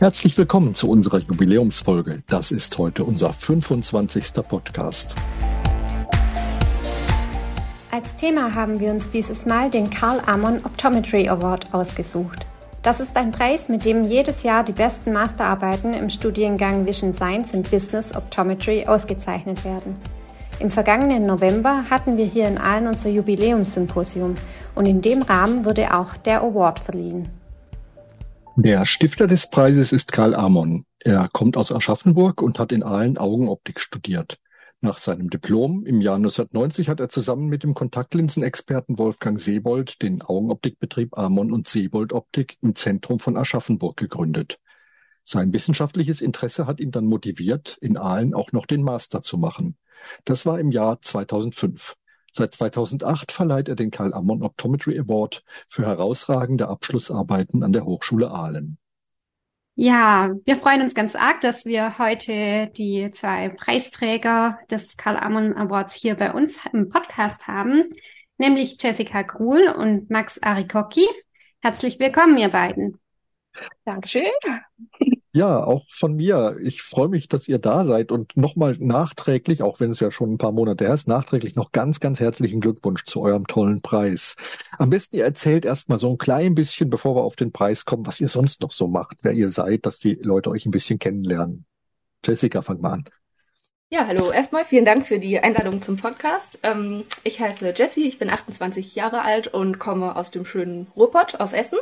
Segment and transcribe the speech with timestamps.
[0.00, 2.18] Herzlich willkommen zu unserer Jubiläumsfolge.
[2.28, 4.32] Das ist heute unser 25.
[4.48, 5.16] Podcast.
[7.90, 12.46] Als Thema haben wir uns dieses Mal den Karl Amon Optometry Award ausgesucht.
[12.84, 17.52] Das ist ein Preis, mit dem jedes Jahr die besten Masterarbeiten im Studiengang Vision Science
[17.52, 19.96] and Business Optometry ausgezeichnet werden.
[20.60, 24.36] Im vergangenen November hatten wir hier in Aalen unser Jubiläumssymposium
[24.76, 27.28] und in dem Rahmen wurde auch der Award verliehen.
[28.60, 30.84] Der Stifter des Preises ist Karl Amon.
[30.98, 34.40] Er kommt aus Aschaffenburg und hat in Aalen Augenoptik studiert.
[34.80, 40.22] Nach seinem Diplom im Jahr 1990 hat er zusammen mit dem Kontaktlinsenexperten Wolfgang Seebold den
[40.22, 44.58] Augenoptikbetrieb Amon und Seebold Optik im Zentrum von Aschaffenburg gegründet.
[45.22, 49.78] Sein wissenschaftliches Interesse hat ihn dann motiviert, in Aalen auch noch den Master zu machen.
[50.24, 51.94] Das war im Jahr 2005.
[52.38, 58.30] Seit 2008 verleiht er den Karl Ammon Optometry Award für herausragende Abschlussarbeiten an der Hochschule
[58.30, 58.78] Aalen.
[59.74, 65.52] Ja, wir freuen uns ganz arg, dass wir heute die zwei Preisträger des Karl Ammon
[65.56, 67.90] Awards hier bei uns im Podcast haben,
[68.36, 71.08] nämlich Jessica Gruhl und Max Arikocki.
[71.60, 73.00] Herzlich willkommen, ihr beiden.
[73.84, 74.30] Dankeschön.
[75.32, 76.56] Ja, auch von mir.
[76.62, 80.32] Ich freue mich, dass ihr da seid und nochmal nachträglich, auch wenn es ja schon
[80.32, 84.36] ein paar Monate her ist, nachträglich noch ganz, ganz herzlichen Glückwunsch zu eurem tollen Preis.
[84.78, 88.06] Am besten ihr erzählt erstmal so ein klein bisschen, bevor wir auf den Preis kommen,
[88.06, 90.98] was ihr sonst noch so macht, wer ihr seid, dass die Leute euch ein bisschen
[90.98, 91.66] kennenlernen.
[92.24, 93.04] Jessica, fang mal an.
[93.90, 94.30] Ja, hallo.
[94.30, 96.58] Erstmal vielen Dank für die Einladung zum Podcast.
[96.62, 101.36] Ähm, ich heiße Jessie, ich bin 28 Jahre alt und komme aus dem schönen Ruhrpott
[101.40, 101.78] aus Essen.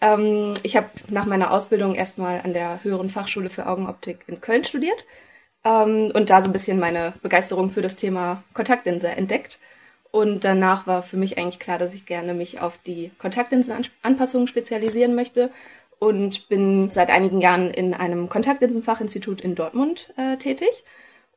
[0.00, 4.64] Ähm, ich habe nach meiner Ausbildung erstmal an der Höheren Fachschule für Augenoptik in Köln
[4.64, 5.04] studiert
[5.64, 9.58] ähm, und da so ein bisschen meine Begeisterung für das Thema Kontaktlinse entdeckt.
[10.12, 15.14] Und danach war für mich eigentlich klar, dass ich gerne mich auf die Kontaktlinsenanpassungen spezialisieren
[15.14, 15.50] möchte
[16.00, 20.84] und bin seit einigen Jahren in einem Kontaktlinsenfachinstitut in Dortmund äh, tätig.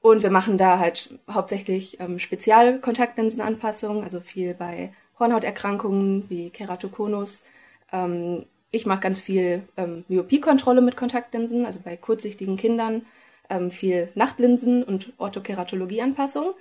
[0.02, 7.44] Und wir machen da halt hauptsächlich ähm, Spezialkontaktlinsenanpassungen, also viel bei Hornhauterkrankungen wie Keratokonus,
[7.92, 13.06] ähm, ich mache ganz viel ähm, Myopiekontrolle mit Kontaktlinsen, also bei kurzsichtigen Kindern
[13.48, 16.56] ähm, viel Nachtlinsen und Orthokeratologieanpassung.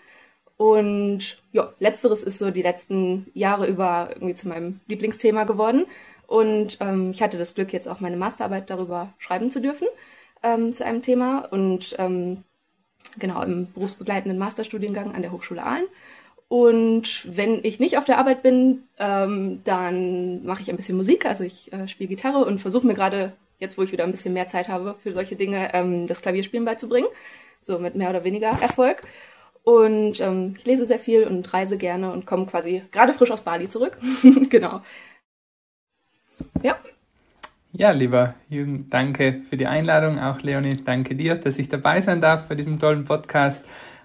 [0.59, 5.87] Und ja, letzteres ist so die letzten Jahre über irgendwie zu meinem Lieblingsthema geworden.
[6.27, 9.89] Und ähm, ich hatte das Glück, jetzt auch meine Masterarbeit darüber schreiben zu dürfen
[10.43, 11.47] ähm, zu einem Thema.
[11.51, 12.45] Und ähm,
[13.19, 15.87] genau im berufsbegleitenden Masterstudiengang an der Hochschule Aalen.
[16.53, 21.25] Und wenn ich nicht auf der Arbeit bin, ähm, dann mache ich ein bisschen Musik.
[21.25, 24.35] Also ich äh, spiele Gitarre und versuche mir gerade, jetzt wo ich wieder ein bisschen
[24.35, 27.09] mehr Zeit habe für solche Dinge, ähm, das Klavierspielen beizubringen.
[27.63, 29.01] So mit mehr oder weniger Erfolg.
[29.63, 33.41] Und ähm, ich lese sehr viel und reise gerne und komme quasi gerade frisch aus
[33.41, 33.97] Bali zurück.
[34.51, 34.83] genau.
[36.63, 36.77] Ja.
[37.73, 40.19] Ja, lieber Jürgen, danke für die Einladung.
[40.19, 43.59] Auch Leonie, danke dir, dass ich dabei sein darf bei diesem tollen Podcast.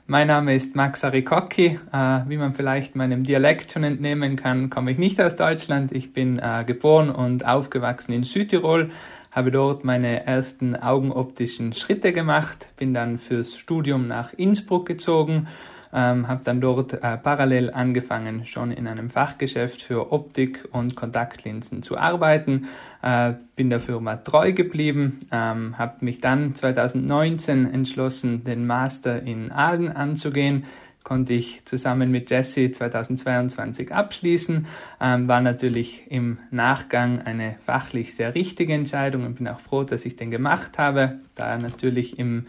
[0.09, 1.81] Mein Name ist Max Arikocki.
[1.91, 5.91] Äh, wie man vielleicht meinem Dialekt schon entnehmen kann, komme ich nicht aus Deutschland.
[5.91, 8.89] Ich bin äh, geboren und aufgewachsen in Südtirol,
[9.33, 15.49] habe dort meine ersten augenoptischen Schritte gemacht, bin dann fürs Studium nach Innsbruck gezogen
[15.93, 21.83] ähm, habe dann dort äh, parallel angefangen, schon in einem Fachgeschäft für Optik und Kontaktlinsen
[21.83, 22.67] zu arbeiten,
[23.01, 29.51] äh, bin der Firma treu geblieben, ähm, habe mich dann 2019 entschlossen, den Master in
[29.51, 30.65] Aalen anzugehen,
[31.07, 34.67] konnte ich zusammen mit Jesse 2022 abschließen.
[34.99, 40.05] Ähm, war natürlich im Nachgang eine fachlich sehr richtige Entscheidung und bin auch froh, dass
[40.05, 42.47] ich den gemacht habe, da natürlich im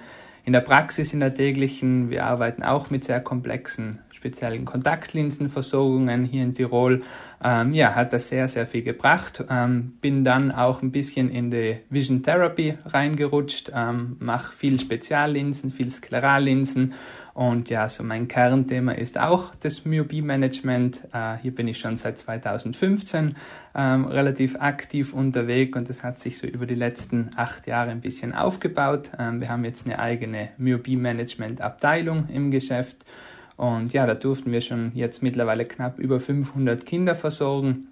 [0.49, 6.43] in der Praxis, in der täglichen, wir arbeiten auch mit sehr komplexen speziellen Kontaktlinsenversorgungen hier
[6.43, 7.03] in Tirol.
[7.43, 9.45] Ähm, ja, hat das sehr, sehr viel gebracht.
[9.49, 15.71] Ähm, bin dann auch ein bisschen in die Vision Therapy reingerutscht, ähm, mache viel Speziallinsen,
[15.71, 16.95] viel Sklerallinsen
[17.39, 21.05] und ja, so mein Kernthema ist auch das Myopie-Management.
[21.13, 23.37] Äh, hier bin ich schon seit 2015
[23.77, 28.01] ähm, relativ aktiv unterwegs und das hat sich so über die letzten acht Jahre ein
[28.01, 29.13] bisschen aufgebaut.
[29.21, 33.07] Ähm, wir haben jetzt eine eigene Myopie-Management-Abteilung im Geschäft
[33.59, 37.89] und ja, da durften wir schon jetzt mittlerweile knapp über 500 Kinder versorgen.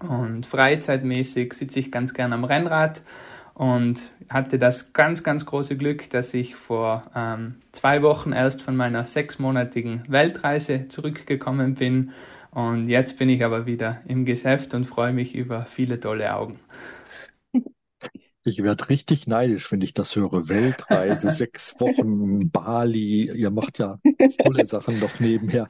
[0.00, 3.02] Und freizeitmäßig sitze ich ganz gern am Rennrad
[3.54, 8.76] und hatte das ganz, ganz große Glück, dass ich vor ähm, zwei Wochen erst von
[8.76, 12.12] meiner sechsmonatigen Weltreise zurückgekommen bin
[12.50, 16.58] und jetzt bin ich aber wieder im Geschäft und freue mich über viele tolle Augen.
[18.42, 20.48] Ich werde richtig neidisch, wenn ich das höre.
[20.48, 23.30] Weltreise, sechs Wochen, Bali.
[23.30, 23.98] Ihr macht ja
[24.42, 25.68] tolle Sachen noch nebenher.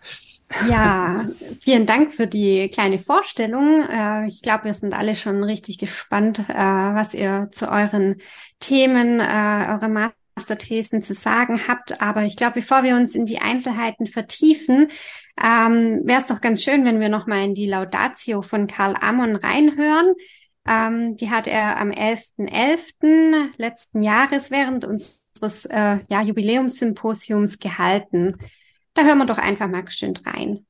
[0.69, 1.29] Ja,
[1.61, 3.83] vielen Dank für die kleine Vorstellung.
[3.89, 8.17] Äh, ich glaube, wir sind alle schon richtig gespannt, äh, was ihr zu euren
[8.59, 12.01] Themen, äh, eure Masterthesen zu sagen habt.
[12.01, 14.89] Aber ich glaube, bevor wir uns in die Einzelheiten vertiefen,
[15.41, 19.37] ähm, wäre es doch ganz schön, wenn wir nochmal in die Laudatio von Karl Amon
[19.37, 20.15] reinhören.
[20.67, 22.49] Ähm, die hat er am 11.11.
[22.49, 23.49] .11.
[23.57, 28.37] letzten Jahres während unseres äh, ja, Jubiläumssymposiums gehalten.
[28.95, 30.67] Da hören wir doch einfach mal schön rein.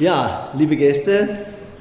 [0.00, 1.28] Ja, liebe Gäste,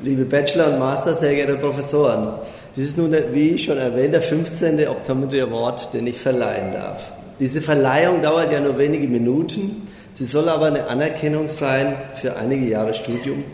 [0.04, 2.34] liebe Bachelor und Master, sehr geehrte Professoren.
[2.76, 4.88] Dies ist nun, wie schon erwähnt, der 15.
[4.90, 7.14] Optometry Award, den ich verleihen darf.
[7.40, 9.88] Diese Verleihung dauert ja nur wenige Minuten.
[10.20, 13.46] Sie soll aber eine Anerkennung sein für einige Jahre Studium,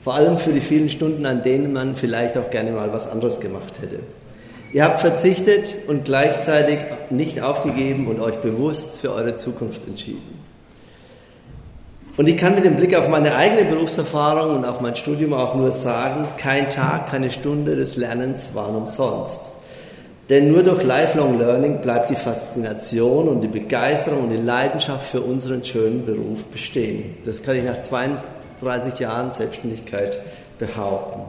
[0.00, 3.40] vor allem für die vielen Stunden, an denen man vielleicht auch gerne mal was anderes
[3.40, 4.00] gemacht hätte.
[4.72, 6.78] Ihr habt verzichtet und gleichzeitig
[7.10, 10.40] nicht aufgegeben und euch bewusst für eure Zukunft entschieden.
[12.16, 15.54] Und ich kann mit dem Blick auf meine eigene Berufserfahrung und auf mein Studium auch
[15.54, 19.42] nur sagen, kein Tag, keine Stunde des Lernens waren umsonst.
[20.30, 25.20] Denn nur durch Lifelong Learning bleibt die Faszination und die Begeisterung und die Leidenschaft für
[25.20, 27.16] unseren schönen Beruf bestehen.
[27.24, 30.18] Das kann ich nach 32 Jahren Selbstständigkeit
[30.58, 31.20] behaupten.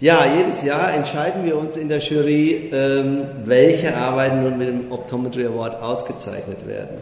[0.00, 4.90] Ja, jedes Jahr entscheiden wir uns in der Jury, ähm, welche Arbeiten nun mit dem
[4.90, 6.96] Optometry Award ausgezeichnet werden.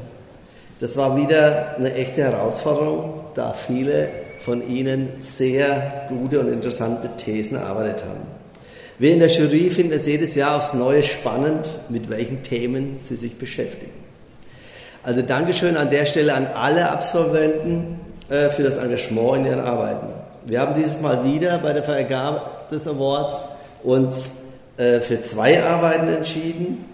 [0.81, 4.09] Das war wieder eine echte Herausforderung, da viele
[4.41, 8.40] von Ihnen sehr gute und interessante Thesen erarbeitet haben.
[9.01, 13.17] Wir in der Jury finden es jedes Jahr aufs Neue spannend, mit welchen Themen Sie
[13.17, 13.95] sich beschäftigen.
[15.03, 17.99] Also Dankeschön an der Stelle an alle Absolventen
[18.29, 20.09] äh, für das Engagement in ihren Arbeiten.
[20.45, 23.39] Wir haben dieses Mal wieder bei der Vergabe des Awards
[23.85, 24.33] uns
[24.77, 26.85] äh, für zwei Arbeiten entschieden,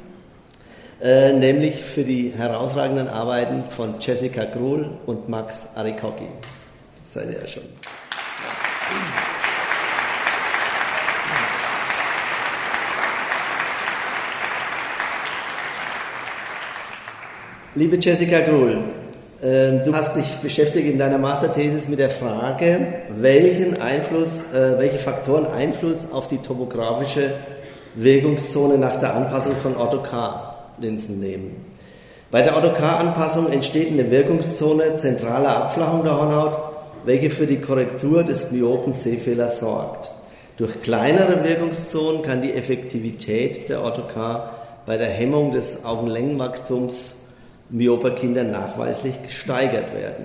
[1.02, 6.28] äh, nämlich für die herausragenden Arbeiten von Jessica Gruhl und Max Arikocki.
[7.02, 7.64] Das seid ihr ja schon.
[17.76, 18.78] Liebe Jessica Gruhl,
[19.42, 22.86] ähm, du hast dich beschäftigt in deiner Masterthesis mit der Frage,
[23.18, 27.32] welchen Einfluss, äh, welche Faktoren Einfluss auf die topografische
[27.94, 31.66] Wirkungszone nach der Anpassung von Ortho-K-Linsen nehmen.
[32.30, 36.58] Bei der Ortho-K-Anpassung entsteht eine Wirkungszone zentraler Abflachung der Hornhaut,
[37.04, 40.10] welche für die Korrektur des myopen Sehfehlers sorgt.
[40.56, 44.48] Durch kleinere Wirkungszonen kann die Effektivität der Ortho-K
[44.86, 47.16] bei der Hemmung des Augenlängenwachstums
[47.70, 50.24] myoper Kinder nachweislich gesteigert werden.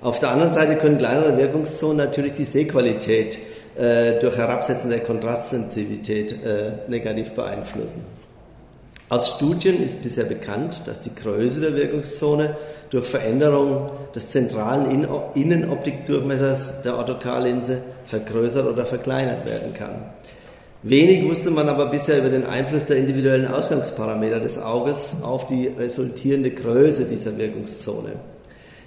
[0.00, 3.38] Auf der anderen Seite können kleinere Wirkungszonen natürlich die Sehqualität
[3.76, 8.04] äh, durch Herabsetzen der Kontrastsensitivität äh, negativ beeinflussen.
[9.08, 12.56] Aus Studien ist bisher bekannt, dass die Größe der Wirkungszone
[12.88, 20.04] durch Veränderung des zentralen Innenoptikdurchmessers der Orthokarlinse vergrößert oder verkleinert werden kann.
[20.84, 25.68] Wenig wusste man aber bisher über den Einfluss der individuellen Ausgangsparameter des Auges auf die
[25.68, 28.14] resultierende Größe dieser Wirkungszone.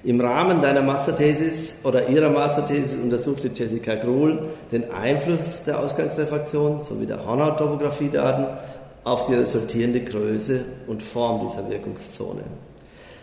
[0.03, 7.05] Im Rahmen deiner Masterthesis oder ihrer Masterthesis untersuchte Jessica Gruhl den Einfluss der Ausgangsrefraktion sowie
[7.05, 8.59] der Hornhauttopographie-Daten
[9.05, 12.43] auf die resultierende Größe und Form dieser Wirkungszone.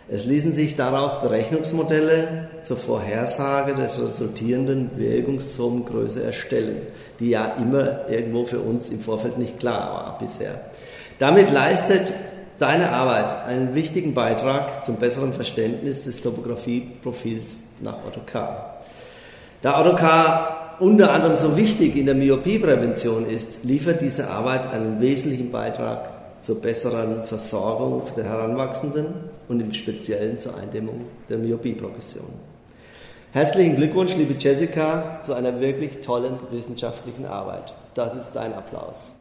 [0.09, 6.81] Es ließen sich daraus Berechnungsmodelle zur Vorhersage der resultierenden Wirkungszonengröße erstellen,
[7.19, 10.59] die ja immer irgendwo für uns im Vorfeld nicht klar war bisher.
[11.19, 12.11] Damit leistet
[12.59, 18.45] deine Arbeit einen wichtigen Beitrag zum besseren Verständnis des Topografieprofils nach AutoK.
[19.61, 25.49] Da AutoK unter anderem so wichtig in der Myopieprävention ist, liefert diese Arbeit einen wesentlichen
[25.49, 26.09] Beitrag
[26.41, 32.33] zur besseren Versorgung der Heranwachsenden und im Speziellen zur Eindämmung der Myopie-Progression.
[33.31, 37.73] Herzlichen Glückwunsch, liebe Jessica, zu einer wirklich tollen wissenschaftlichen Arbeit.
[37.95, 39.13] Das ist dein Applaus.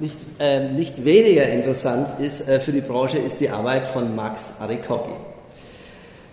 [0.00, 4.54] Nicht, ähm, nicht weniger interessant ist äh, für die Branche ist die Arbeit von Max
[4.58, 5.12] Arikocki.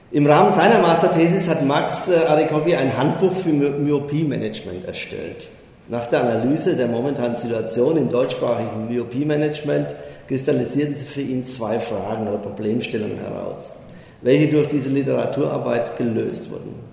[0.10, 5.48] Im Rahmen seiner Masterthesis hat Max äh, Arikocki ein Handbuch für My Myopie-Management erstellt.
[5.90, 9.94] Nach der Analyse der momentanen Situation im deutschsprachigen Myopie-Management
[10.30, 13.74] kristallisierten sich für ihn zwei Fragen oder Problemstellungen heraus,
[14.22, 16.87] welche durch diese Literaturarbeit gelöst wurden.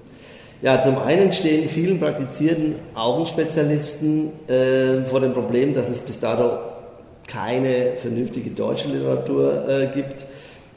[0.64, 6.52] Ja, zum einen stehen vielen praktizierten Augenspezialisten äh, vor dem Problem, dass es bis dato
[7.26, 10.24] keine vernünftige deutsche Literatur äh, gibt,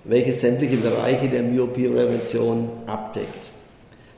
[0.04, 3.50] welche sämtliche Bereiche der Myopie-Prävention abdeckt.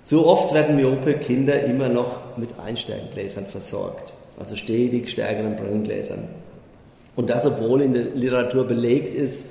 [0.05, 6.29] Zu oft werden myope Kinder immer noch mit Einsteigengläsern versorgt, also stetig stärkeren Brillengläsern.
[7.15, 9.45] Und das, obwohl in der Literatur belegt ist,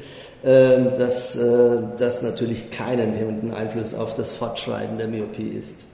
[0.45, 5.85] ähm, dass äh, das natürlich keinen hemmenden Einfluss auf das Fortschreiten der Myopie ist.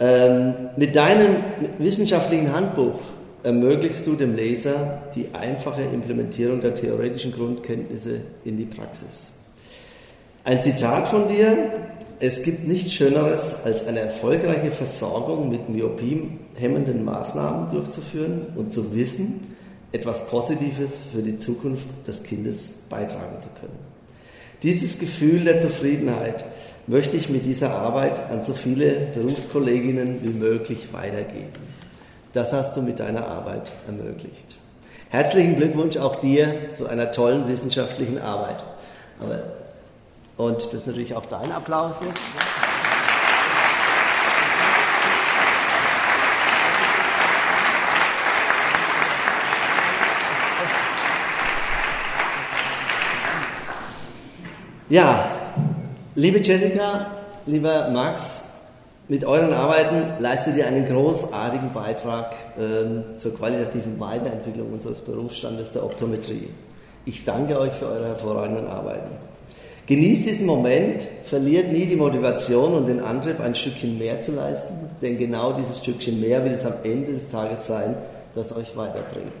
[0.00, 1.36] Ähm, mit deinem
[1.78, 3.00] wissenschaftlichen Handbuch
[3.42, 9.32] ermöglichst du dem Leser die einfache Implementierung der theoretischen Grundkenntnisse in die Praxis.
[10.44, 11.70] Ein Zitat von dir
[12.20, 19.56] es gibt nichts Schöneres, als eine erfolgreiche Versorgung mit Myopie-hemmenden Maßnahmen durchzuführen und zu wissen,
[19.92, 23.78] etwas Positives für die Zukunft des Kindes beitragen zu können.
[24.64, 26.44] Dieses Gefühl der Zufriedenheit
[26.88, 31.52] möchte ich mit dieser Arbeit an so viele Berufskolleginnen wie möglich weitergeben.
[32.32, 34.56] Das hast du mit deiner Arbeit ermöglicht.
[35.10, 38.64] Herzlichen Glückwunsch auch dir zu einer tollen wissenschaftlichen Arbeit.
[40.36, 41.96] Und das ist natürlich auch dein Applaus.
[54.90, 55.30] Ja,
[56.18, 57.12] liebe Jessica,
[57.46, 58.44] lieber Max,
[59.06, 65.84] mit euren Arbeiten leistet ihr einen großartigen Beitrag ähm, zur qualitativen Weiterentwicklung unseres Berufsstandes der
[65.84, 66.48] Optometrie.
[67.06, 69.12] Ich danke euch für eure hervorragenden Arbeiten.
[69.86, 74.74] Genießt diesen Moment, verliert nie die Motivation und den Antrieb, ein Stückchen mehr zu leisten,
[75.00, 77.94] denn genau dieses Stückchen mehr wird es am Ende des Tages sein,
[78.34, 79.32] das euch weiterbringt.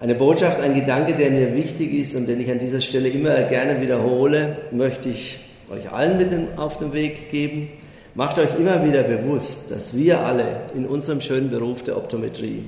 [0.00, 3.34] Eine Botschaft, ein Gedanke, der mir wichtig ist und den ich an dieser Stelle immer
[3.42, 7.68] gerne wiederhole, möchte ich euch allen mit auf den Weg geben.
[8.14, 12.64] Macht euch immer wieder bewusst, dass wir alle in unserem schönen Beruf der Optometrie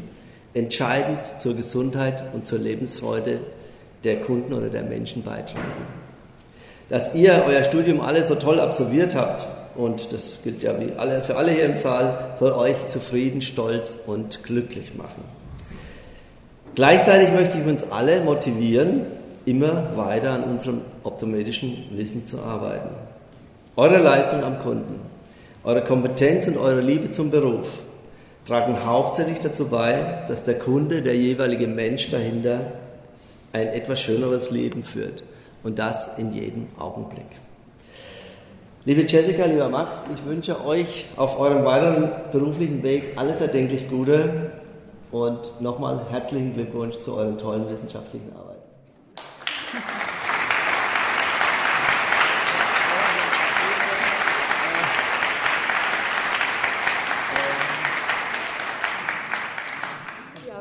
[0.54, 3.40] entscheidend zur Gesundheit und zur Lebensfreude
[4.04, 5.72] der Kunden oder der Menschen beitragen
[6.88, 9.46] dass ihr euer Studium alle so toll absolviert habt.
[9.76, 13.96] Und das gilt ja wie alle, für alle hier im Saal, soll euch zufrieden, stolz
[14.06, 15.22] und glücklich machen.
[16.74, 19.02] Gleichzeitig möchte ich uns alle motivieren,
[19.48, 22.90] immer weiter an unserem optometrischen Wissen zu arbeiten.
[23.76, 25.00] Eure Leistung am Kunden,
[25.64, 27.78] eure Kompetenz und eure Liebe zum Beruf
[28.44, 32.72] tragen hauptsächlich dazu bei, dass der Kunde, der jeweilige Mensch dahinter,
[33.52, 35.22] ein etwas schöneres Leben führt
[35.62, 37.26] und das in jedem Augenblick.
[38.84, 44.52] Liebe Jessica, lieber Max, ich wünsche euch auf eurem weiteren beruflichen Weg alles erdenklich Gute
[45.10, 48.47] und nochmal herzlichen Glückwunsch zu euren tollen wissenschaftlichen Arbeit.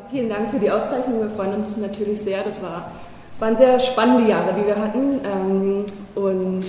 [0.10, 1.22] Vielen Dank für die Auszeichnung.
[1.22, 2.44] Wir freuen uns natürlich sehr.
[2.44, 2.92] Das war
[3.40, 5.86] waren sehr spannende Jahre, die wir hatten ähm,
[6.16, 6.64] und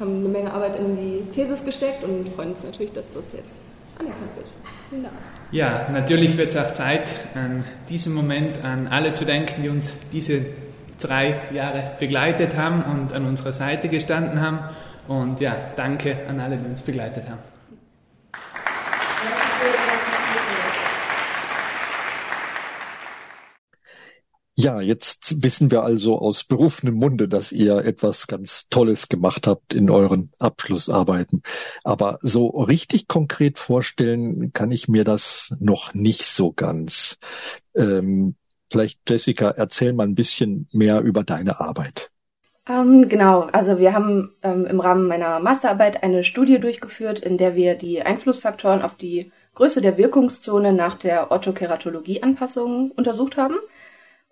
[0.00, 3.56] haben eine Menge Arbeit in die Thesis gesteckt und freuen uns natürlich, dass das jetzt
[3.98, 4.46] anerkannt wird.
[4.88, 5.14] Vielen Dank.
[5.52, 9.92] Ja, natürlich wird es auch Zeit, an diesen Moment an alle zu denken, die uns
[10.12, 10.46] diese
[10.98, 14.60] drei Jahre begleitet haben und an unserer Seite gestanden haben.
[15.08, 17.38] Und ja, danke an alle, die uns begleitet haben.
[24.58, 29.74] Ja, jetzt wissen wir also aus berufenem Munde, dass ihr etwas ganz Tolles gemacht habt
[29.74, 31.42] in euren Abschlussarbeiten.
[31.84, 37.18] Aber so richtig konkret vorstellen kann ich mir das noch nicht so ganz.
[37.74, 38.36] Ähm,
[38.70, 42.10] vielleicht, Jessica, erzähl mal ein bisschen mehr über deine Arbeit.
[42.68, 47.54] Ähm, genau, also wir haben ähm, im Rahmen meiner Masterarbeit eine Studie durchgeführt, in der
[47.54, 53.56] wir die Einflussfaktoren auf die Größe der Wirkungszone nach der Orthokeratologie-Anpassung untersucht haben.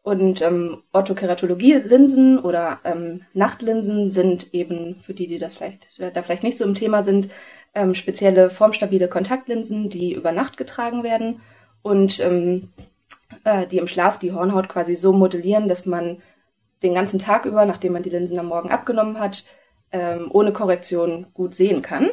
[0.02, 6.42] Und ähm, Orthokeratologie-Linsen oder ähm, Nachtlinsen sind eben, für die, die das vielleicht, da vielleicht
[6.42, 7.30] nicht so im Thema sind,
[7.74, 11.40] ähm, spezielle formstabile Kontaktlinsen, die über Nacht getragen werden
[11.82, 12.68] und ähm,
[13.44, 16.22] äh, die im Schlaf die Hornhaut quasi so modellieren, dass man
[16.82, 19.44] den ganzen Tag über, nachdem man die Linsen am Morgen abgenommen hat,
[19.92, 22.10] ähm, ohne Korrektion gut sehen kann.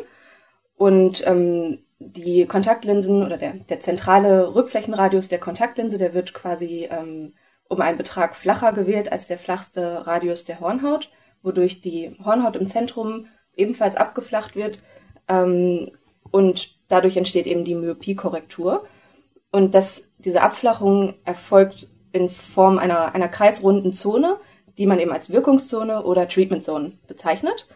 [0.76, 7.34] Und ähm, die Kontaktlinsen oder der, der zentrale Rückflächenradius der Kontaktlinse, der wird quasi ähm,
[7.68, 11.10] um einen Betrag flacher gewählt als der flachste Radius der Hornhaut,
[11.44, 14.80] wodurch die Hornhaut im Zentrum ebenfalls abgeflacht wird
[15.28, 15.92] ähm,
[16.32, 18.86] und dadurch entsteht eben die Myopiekorrektur.
[19.52, 24.38] Und das, diese Abflachung erfolgt in Form einer, einer kreisrunden Zone,
[24.78, 27.68] die man eben als Wirkungszone oder Treatment Zone bezeichnet.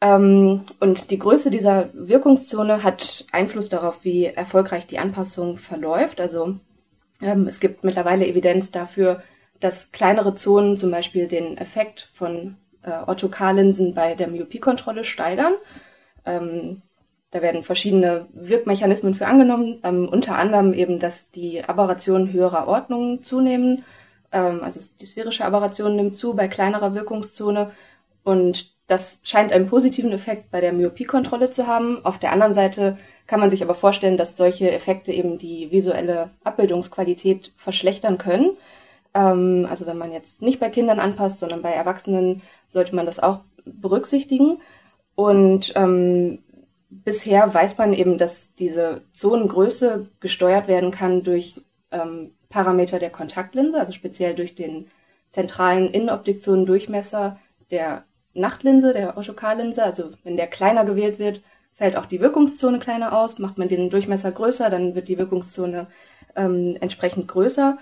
[0.00, 6.20] Ähm, und die Größe dieser Wirkungszone hat Einfluss darauf, wie erfolgreich die Anpassung verläuft.
[6.20, 6.56] Also
[7.20, 9.22] ähm, es gibt mittlerweile Evidenz dafür,
[9.60, 15.54] dass kleinere Zonen zum Beispiel den Effekt von äh, Orthokarlinsen bei der Myopiekontrolle steigern.
[16.24, 16.82] Ähm,
[17.32, 23.22] da werden verschiedene Wirkmechanismen für angenommen, ähm, unter anderem eben, dass die Aberrationen höherer Ordnung
[23.22, 23.84] zunehmen.
[24.30, 27.70] Ähm, also die sphärische Aberration nimmt zu bei kleinerer Wirkungszone
[28.22, 32.04] und das scheint einen positiven Effekt bei der Myopiekontrolle zu haben.
[32.04, 36.30] Auf der anderen Seite kann man sich aber vorstellen, dass solche Effekte eben die visuelle
[36.44, 38.58] Abbildungsqualität verschlechtern können.
[39.14, 43.18] Ähm, also wenn man jetzt nicht bei Kindern anpasst, sondern bei Erwachsenen, sollte man das
[43.18, 44.60] auch berücksichtigen.
[45.14, 46.40] Und ähm,
[47.04, 53.78] bisher weiß man eben, dass diese Zonengröße gesteuert werden kann durch ähm, Parameter der Kontaktlinse,
[53.78, 54.88] also speziell durch den
[55.30, 57.38] zentralen Innenoptikzonendurchmesser
[57.70, 59.82] der Nachtlinse, der Orthokarlinse.
[59.82, 61.42] Also wenn der kleiner gewählt wird,
[61.74, 63.38] fällt auch die Wirkungszone kleiner aus.
[63.38, 65.86] Macht man den Durchmesser größer, dann wird die Wirkungszone
[66.36, 67.78] ähm, entsprechend größer.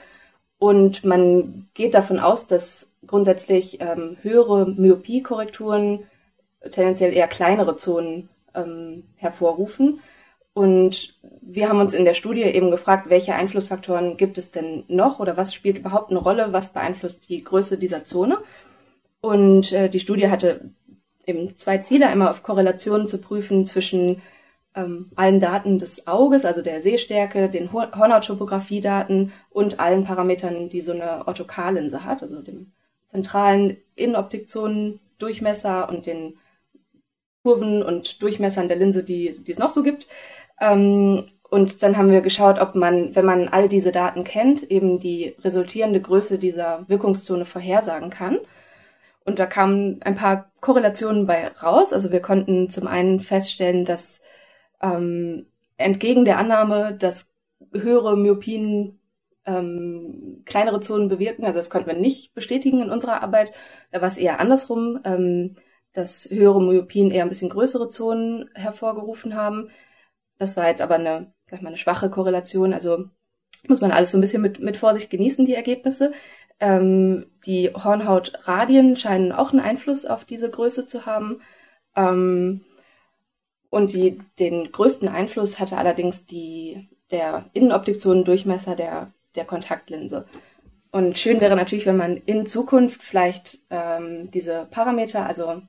[0.58, 6.04] Und man geht davon aus, dass grundsätzlich ähm, höhere Myopiekorrekturen
[6.70, 10.00] tendenziell eher kleinere Zonen ähm, hervorrufen.
[10.52, 15.20] Und wir haben uns in der Studie eben gefragt, welche Einflussfaktoren gibt es denn noch
[15.20, 18.38] oder was spielt überhaupt eine Rolle, was beeinflusst die Größe dieser Zone.
[19.20, 20.70] Und äh, die Studie hatte
[21.26, 24.22] eben zwei Ziele, einmal auf Korrelationen zu prüfen zwischen
[24.74, 30.92] ähm, allen Daten des Auges, also der Sehstärke, den Hornhauttopographie-Daten und allen Parametern, die so
[30.92, 32.72] eine Orthokarlinse hat, also dem
[33.06, 36.38] zentralen Innenoptikzonen-Durchmesser und den
[37.42, 40.06] Kurven und Durchmessern der Linse, die, die es noch so gibt.
[40.60, 44.98] Ähm, und dann haben wir geschaut, ob man, wenn man all diese Daten kennt, eben
[45.00, 48.38] die resultierende Größe dieser Wirkungszone vorhersagen kann.
[49.24, 51.92] Und da kamen ein paar Korrelationen bei raus.
[51.92, 54.20] Also wir konnten zum einen feststellen, dass
[54.80, 57.28] ähm, entgegen der Annahme, dass
[57.72, 59.00] höhere Myopien
[59.46, 63.52] ähm, kleinere Zonen bewirken, also das konnten wir nicht bestätigen in unserer Arbeit,
[63.90, 65.00] da war es eher andersrum.
[65.04, 65.56] Ähm,
[65.92, 69.70] dass höhere Myopien eher ein bisschen größere Zonen hervorgerufen haben.
[70.38, 72.72] Das war jetzt aber eine, sag mal, eine schwache Korrelation.
[72.72, 73.06] Also
[73.68, 76.12] muss man alles so ein bisschen mit, mit Vorsicht genießen, die Ergebnisse.
[76.60, 81.40] Ähm, die Hornhautradien scheinen auch einen Einfluss auf diese Größe zu haben.
[81.96, 82.62] Ähm,
[83.70, 90.26] und die, den größten Einfluss hatte allerdings die, der Innenoptikzonendurchmesser der, der Kontaktlinse.
[90.92, 95.62] Und schön wäre natürlich, wenn man in Zukunft vielleicht ähm, diese Parameter, also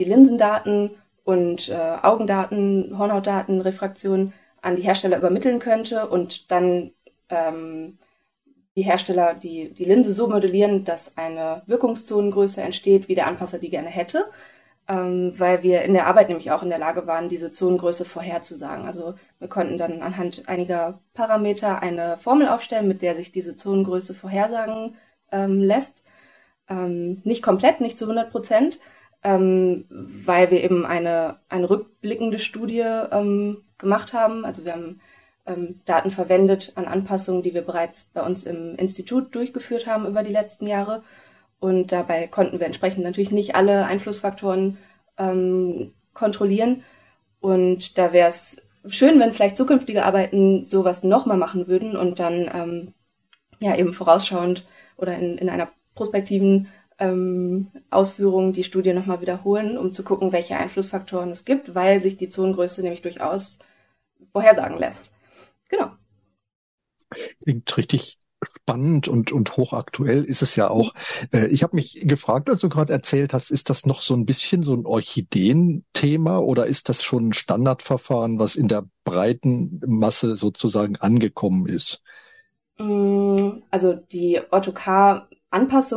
[0.00, 0.90] die Linsendaten
[1.24, 6.92] und äh, Augendaten, Hornhautdaten, Refraktion an die Hersteller übermitteln könnte und dann
[7.28, 7.98] ähm,
[8.76, 13.70] die Hersteller die, die Linse so modellieren, dass eine Wirkungszonengröße entsteht, wie der Anpasser die
[13.70, 14.26] gerne hätte,
[14.88, 18.86] ähm, weil wir in der Arbeit nämlich auch in der Lage waren, diese Zonengröße vorherzusagen.
[18.86, 24.14] Also wir konnten dann anhand einiger Parameter eine Formel aufstellen, mit der sich diese Zonengröße
[24.14, 24.96] vorhersagen
[25.30, 26.02] ähm, lässt.
[26.68, 28.80] Ähm, nicht komplett, nicht zu 100 Prozent,
[29.22, 34.44] ähm, weil wir eben eine, eine rückblickende Studie ähm, gemacht haben.
[34.44, 35.00] Also wir haben
[35.46, 40.22] ähm, Daten verwendet an Anpassungen, die wir bereits bei uns im Institut durchgeführt haben über
[40.22, 41.02] die letzten Jahre.
[41.60, 44.78] Und dabei konnten wir entsprechend natürlich nicht alle Einflussfaktoren
[45.18, 46.82] ähm, kontrollieren.
[47.40, 48.56] Und da wäre es
[48.86, 52.94] schön, wenn vielleicht zukünftige Arbeiten sowas nochmal machen würden und dann ähm,
[53.60, 59.92] ja eben vorausschauend oder in, in einer prospektiven ähm, Ausführungen die Studie nochmal wiederholen, um
[59.92, 63.58] zu gucken, welche Einflussfaktoren es gibt, weil sich die Zonengröße nämlich durchaus
[64.32, 65.12] vorhersagen lässt.
[65.68, 65.92] Genau.
[67.42, 70.94] Klingt richtig spannend und, und hochaktuell ist es ja auch.
[71.32, 74.26] Äh, ich habe mich gefragt, als du gerade erzählt hast, ist das noch so ein
[74.26, 80.36] bisschen so ein Orchideen-Thema oder ist das schon ein Standardverfahren, was in der breiten Masse
[80.36, 82.02] sozusagen angekommen ist?
[82.78, 85.31] Mm, also die Orthokar Anpassungen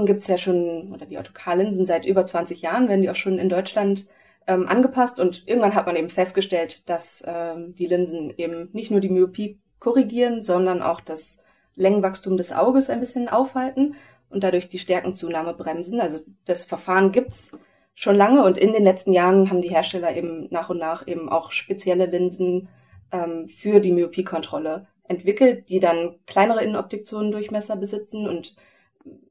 [0.05, 3.39] gibt es ja schon, oder die Autokarlinsen seit über 20 Jahren, werden die auch schon
[3.39, 4.05] in Deutschland
[4.47, 8.99] ähm, angepasst und irgendwann hat man eben festgestellt, dass ähm, die Linsen eben nicht nur
[8.99, 11.37] die Myopie korrigieren, sondern auch das
[11.75, 13.95] Längenwachstum des Auges ein bisschen aufhalten
[14.29, 15.99] und dadurch die Stärkenzunahme bremsen.
[15.99, 17.51] Also das Verfahren gibt's
[17.95, 21.29] schon lange und in den letzten Jahren haben die Hersteller eben nach und nach eben
[21.29, 22.67] auch spezielle Linsen
[23.11, 28.55] ähm, für die Myopiekontrolle entwickelt, die dann kleinere Innenoptikzonendurchmesser besitzen und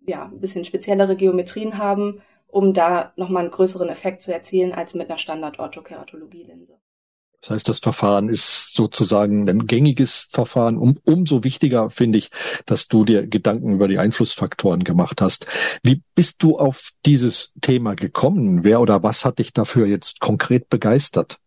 [0.06, 4.94] ja, ein bisschen speziellere Geometrien haben, um da nochmal einen größeren Effekt zu erzielen als
[4.94, 6.78] mit einer Standard-Orthokeratologie-Linse.
[7.44, 10.78] Das heißt, das Verfahren ist sozusagen ein gängiges Verfahren.
[10.78, 12.30] Um, umso wichtiger finde ich,
[12.64, 15.46] dass du dir Gedanken über die Einflussfaktoren gemacht hast.
[15.82, 18.64] Wie bist du auf dieses Thema gekommen?
[18.64, 21.38] Wer oder was hat dich dafür jetzt konkret begeistert?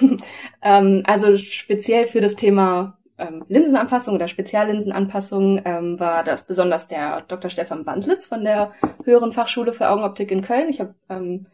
[0.62, 7.22] ähm, also speziell für das Thema ähm, Linsenanpassung oder Speziallinsenanpassung ähm, war das besonders der
[7.22, 7.50] Dr.
[7.50, 8.72] Stefan Bandlitz von der
[9.04, 10.68] Höheren Fachschule für Augenoptik in Köln.
[10.68, 11.46] Ich habe ähm,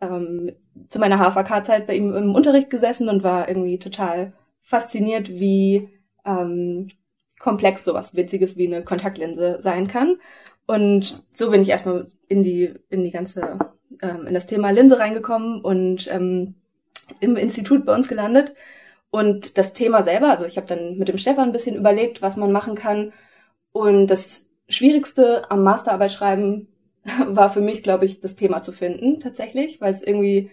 [0.00, 0.52] ähm,
[0.88, 5.88] zu meiner HVK-Zeit bei ihm im Unterricht gesessen und war irgendwie total fasziniert, wie
[6.24, 6.90] ähm,
[7.38, 10.18] komplex sowas Witziges wie eine Kontaktlinse sein kann.
[10.66, 13.58] Und so bin ich erstmal in die, in die ganze,
[14.00, 16.54] ähm, in das Thema Linse reingekommen und ähm,
[17.20, 18.54] im Institut bei uns gelandet.
[19.12, 22.38] Und das Thema selber, also ich habe dann mit dem Stefan ein bisschen überlegt, was
[22.38, 23.12] man machen kann.
[23.70, 26.68] Und das Schwierigste am Masterarbeit schreiben
[27.26, 30.50] war für mich, glaube ich, das Thema zu finden, tatsächlich, weil es irgendwie,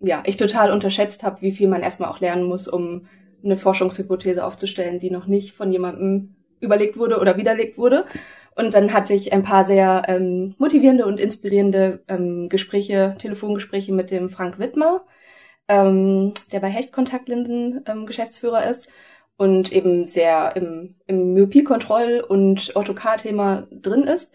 [0.00, 3.06] ja, ich total unterschätzt habe, wie viel man erstmal auch lernen muss, um
[3.42, 8.04] eine Forschungshypothese aufzustellen, die noch nicht von jemandem überlegt wurde oder widerlegt wurde.
[8.54, 14.10] Und dann hatte ich ein paar sehr ähm, motivierende und inspirierende ähm, Gespräche, Telefongespräche mit
[14.10, 15.06] dem Frank Wittmer,
[15.68, 18.88] ähm, der bei Hecht-Kontaktlinsen ähm, Geschäftsführer ist
[19.36, 24.34] und eben sehr im, im Myopie-Kontroll- und Orthokar-Thema drin ist.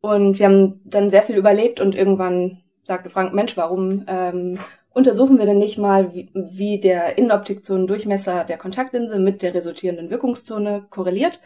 [0.00, 4.58] Und wir haben dann sehr viel überlegt und irgendwann sagte Frank, Mensch, warum ähm,
[4.92, 10.86] untersuchen wir denn nicht mal, wie, wie der Innenoptikzonendurchmesser der Kontaktlinse mit der resultierenden Wirkungszone
[10.90, 11.40] korreliert?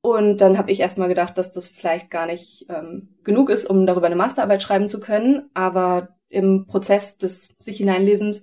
[0.00, 3.86] Und dann habe ich erstmal gedacht, dass das vielleicht gar nicht ähm, genug ist, um
[3.86, 5.50] darüber eine Masterarbeit schreiben zu können.
[5.54, 8.42] Aber im Prozess des sich hineinlesens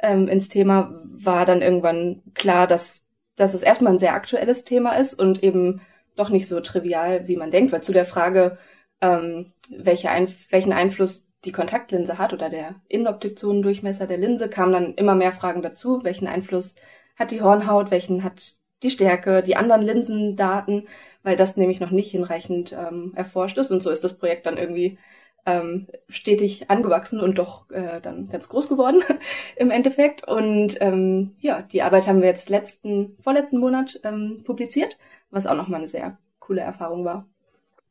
[0.00, 3.04] ähm, ins Thema war dann irgendwann klar, dass,
[3.36, 5.80] dass es erstmal ein sehr aktuelles Thema ist und eben
[6.16, 8.58] doch nicht so trivial, wie man denkt, weil zu der Frage,
[9.00, 14.94] ähm, welche ein, welchen Einfluss die Kontaktlinse hat oder der Innenoptikzonendurchmesser der Linse, kamen dann
[14.94, 16.04] immer mehr Fragen dazu.
[16.04, 16.76] Welchen Einfluss
[17.16, 20.88] hat die Hornhaut, welchen hat die Stärke, die anderen Linsendaten,
[21.22, 23.70] weil das nämlich noch nicht hinreichend ähm, erforscht ist.
[23.70, 24.98] Und so ist das Projekt dann irgendwie
[25.46, 29.02] ähm, stetig angewachsen und doch äh, dann ganz groß geworden
[29.56, 30.26] im Endeffekt.
[30.26, 34.96] Und ähm, ja, die Arbeit haben wir jetzt letzten, vorletzten Monat ähm, publiziert,
[35.30, 37.26] was auch nochmal eine sehr coole Erfahrung war.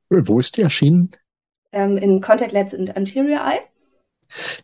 [0.09, 1.11] Wo ist die erschienen?
[1.71, 3.59] Ähm, in Contact Lens and Anterior Eye.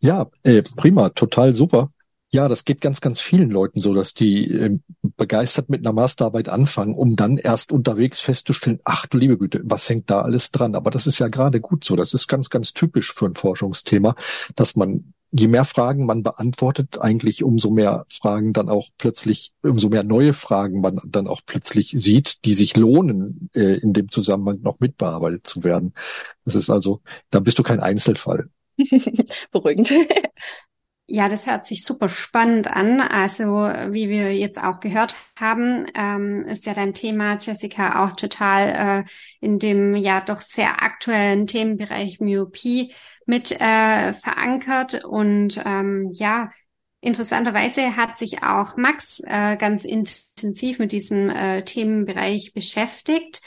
[0.02, 1.91] Ja, äh, prima, total super.
[2.36, 4.78] Ja, das geht ganz, ganz vielen Leuten so, dass die äh,
[5.15, 9.88] begeistert mit einer Masterarbeit anfangen, um dann erst unterwegs festzustellen, ach du liebe Güte, was
[9.88, 10.76] hängt da alles dran?
[10.76, 11.95] Aber das ist ja gerade gut so.
[11.95, 14.15] Das ist ganz, ganz typisch für ein Forschungsthema,
[14.58, 19.88] dass man je mehr Fragen man beantwortet, eigentlich umso mehr Fragen dann auch plötzlich, umso
[19.88, 24.60] mehr neue Fragen man dann auch plötzlich sieht, die sich lohnen, äh, in dem Zusammenhang
[24.62, 25.93] noch mitbearbeitet zu werden.
[26.43, 28.50] Das ist also, da bist du kein Einzelfall.
[29.54, 29.89] Beruhigend.
[31.08, 33.00] Ja, das hört sich super spannend an.
[33.00, 39.04] Also, wie wir jetzt auch gehört haben, ähm, ist ja dein Thema, Jessica, auch total
[39.06, 42.91] äh, in dem ja doch sehr aktuellen Themenbereich Myopie
[43.28, 45.06] mit äh, verankert.
[45.06, 46.50] Und ähm, ja,
[47.02, 53.41] interessanterweise hat sich auch Max äh, ganz intensiv mit diesem äh, Themenbereich beschäftigt.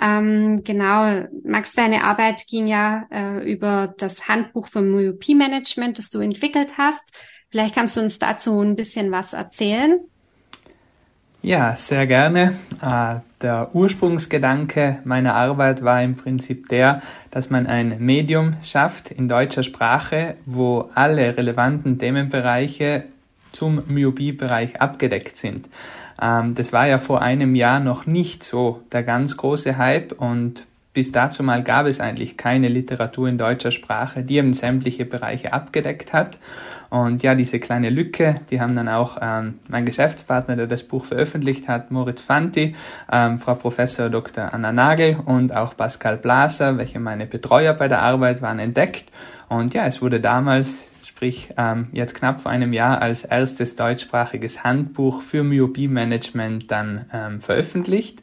[0.00, 6.20] Ähm, genau, Max, deine Arbeit ging ja äh, über das Handbuch für Myopie-Management, das du
[6.20, 7.12] entwickelt hast.
[7.50, 10.00] Vielleicht kannst du uns dazu ein bisschen was erzählen.
[11.42, 12.54] Ja, sehr gerne.
[12.82, 19.28] Äh, der Ursprungsgedanke meiner Arbeit war im Prinzip der, dass man ein Medium schafft in
[19.28, 23.04] deutscher Sprache, wo alle relevanten Themenbereiche
[23.52, 25.66] zum Myopie-Bereich abgedeckt sind.
[26.20, 30.66] Ähm, das war ja vor einem Jahr noch nicht so der ganz große Hype und
[30.92, 35.52] bis dazu mal gab es eigentlich keine Literatur in deutscher Sprache, die eben sämtliche Bereiche
[35.52, 36.38] abgedeckt hat.
[36.90, 41.04] Und ja, diese kleine Lücke, die haben dann auch ähm, mein Geschäftspartner, der das Buch
[41.04, 42.74] veröffentlicht hat, Moritz Fanti,
[43.12, 44.52] ähm, Frau Professor Dr.
[44.52, 49.04] Anna Nagel und auch Pascal Blaser, welche meine Betreuer bei der Arbeit waren, entdeckt.
[49.48, 50.89] Und ja, es wurde damals
[51.20, 57.42] sprich ähm, jetzt knapp vor einem Jahr als erstes deutschsprachiges Handbuch für Myopie-Management dann ähm,
[57.42, 58.22] veröffentlicht.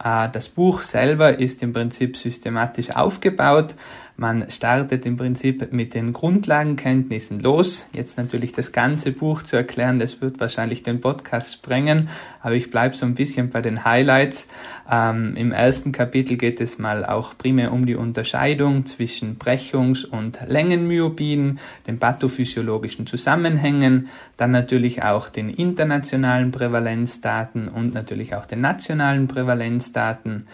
[0.00, 3.74] Äh, das Buch selber ist im Prinzip systematisch aufgebaut.
[4.18, 7.84] Man startet im Prinzip mit den Grundlagenkenntnissen los.
[7.92, 12.08] Jetzt natürlich das ganze Buch zu erklären, das wird wahrscheinlich den Podcast sprengen,
[12.40, 14.48] aber ich bleibe so ein bisschen bei den Highlights.
[14.90, 20.38] Ähm, Im ersten Kapitel geht es mal auch primär um die Unterscheidung zwischen Brechungs- und
[20.46, 29.28] Längenmyopien, den pathophysiologischen Zusammenhängen, dann natürlich auch den internationalen Prävalenzdaten und natürlich auch den nationalen
[29.28, 30.46] Prävalenzdaten.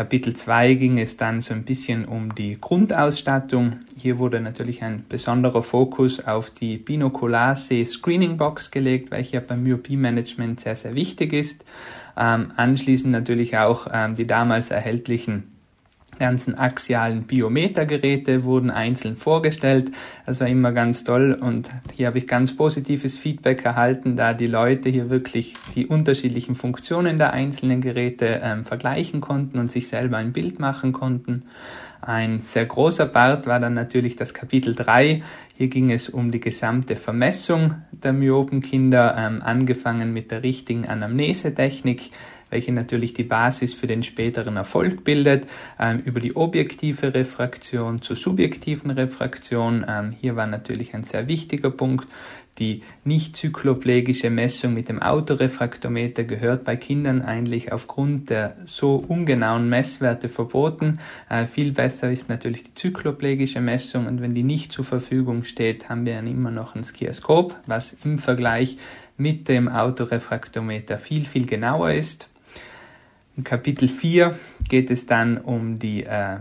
[0.00, 3.80] Kapitel 2 ging es dann so ein bisschen um die Grundausstattung.
[3.98, 9.62] Hier wurde natürlich ein besonderer Fokus auf die Binocular See Screening Box gelegt, welche beim
[9.62, 11.66] Myopie Management sehr, sehr wichtig ist.
[12.16, 15.59] Ähm, anschließend natürlich auch ähm, die damals erhältlichen
[16.20, 19.90] ganzen axialen Biometergeräte wurden einzeln vorgestellt.
[20.26, 24.46] Das war immer ganz toll und hier habe ich ganz positives Feedback erhalten, da die
[24.46, 30.18] Leute hier wirklich die unterschiedlichen Funktionen der einzelnen Geräte ähm, vergleichen konnten und sich selber
[30.18, 31.44] ein Bild machen konnten.
[32.02, 35.22] Ein sehr großer Part war dann natürlich das Kapitel 3.
[35.56, 42.10] Hier ging es um die gesamte Vermessung der Myopenkinder, ähm, angefangen mit der richtigen Anamnesetechnik,
[42.50, 45.46] welche natürlich die Basis für den späteren Erfolg bildet,
[45.78, 49.84] ähm, über die objektive Refraktion zur subjektiven Refraktion.
[49.88, 52.06] Ähm, hier war natürlich ein sehr wichtiger Punkt.
[52.58, 59.70] Die nicht zykloplegische Messung mit dem Autorefraktometer gehört bei Kindern eigentlich aufgrund der so ungenauen
[59.70, 60.98] Messwerte verboten.
[61.30, 65.88] Äh, viel besser ist natürlich die zykloplegische Messung und wenn die nicht zur Verfügung steht,
[65.88, 68.76] haben wir dann immer noch ein Skioskop, was im Vergleich
[69.16, 72.29] mit dem Autorefraktometer viel, viel genauer ist.
[73.44, 76.38] Kapitel 4 geht es dann um die äh,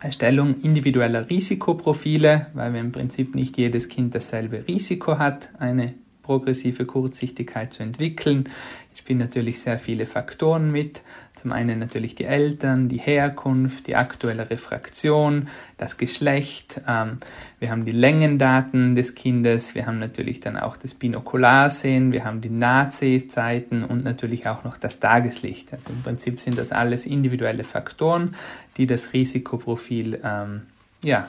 [0.00, 5.94] Erstellung individueller Risikoprofile, weil wir im Prinzip nicht jedes Kind dasselbe Risiko hat, eine
[6.28, 8.50] progressive Kurzsichtigkeit zu entwickeln.
[8.92, 11.00] Ich spielen natürlich sehr viele Faktoren mit.
[11.36, 16.82] Zum einen natürlich die Eltern, die Herkunft, die aktuelle Refraktion, das Geschlecht.
[16.86, 17.16] Ähm,
[17.60, 19.74] wir haben die Längendaten des Kindes.
[19.74, 22.12] Wir haben natürlich dann auch das Binokularsehen.
[22.12, 25.72] Wir haben die Nahtsehzeiten und natürlich auch noch das Tageslicht.
[25.72, 28.34] Also im Prinzip sind das alles individuelle Faktoren,
[28.76, 30.62] die das Risikoprofil ähm,
[31.02, 31.26] ja,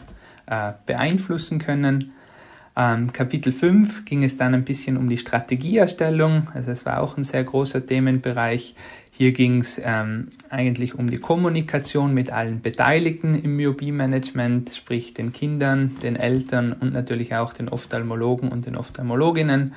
[0.47, 2.11] äh, beeinflussen können.
[2.79, 6.47] Ähm, Kapitel 5 ging es dann ein bisschen um die Strategieerstellung.
[6.53, 8.73] Also es war auch ein sehr großer Themenbereich.
[9.19, 15.33] Hier ging es ähm, eigentlich um die Kommunikation mit allen Beteiligten im Myopie-Management, sprich den
[15.33, 19.73] Kindern, den Eltern und natürlich auch den Ophthalmologen und den Ophthalmologinnen.